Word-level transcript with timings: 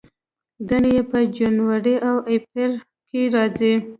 ګڼې 0.69 0.91
یې 0.95 1.01
په 1.11 1.19
جنوري 1.35 1.95
او 2.09 2.15
اپریل 2.35 2.73
کې 3.09 3.21
راځي. 3.33 3.73